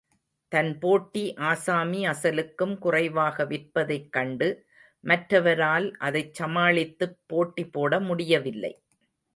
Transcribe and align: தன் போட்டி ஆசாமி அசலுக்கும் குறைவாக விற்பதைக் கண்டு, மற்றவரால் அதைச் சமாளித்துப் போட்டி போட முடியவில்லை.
தன் 0.51 0.79
போட்டி 0.79 1.35
ஆசாமி 1.41 2.07
அசலுக்கும் 2.07 2.77
குறைவாக 2.77 3.45
விற்பதைக் 3.45 4.09
கண்டு, 4.09 4.49
மற்றவரால் 5.03 5.87
அதைச் 5.99 6.33
சமாளித்துப் 6.33 7.17
போட்டி 7.27 7.65
போட 7.69 7.99
முடியவில்லை. 7.99 8.73